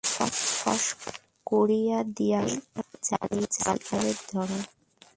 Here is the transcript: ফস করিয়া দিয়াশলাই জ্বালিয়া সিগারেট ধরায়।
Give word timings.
ফস 0.53 0.83
করিয়া 1.47 1.97
দিয়াশলাই 2.17 2.85
জ্বালিয়া 3.07 3.49
সিগারেট 3.55 4.19
ধরায়। 4.31 4.65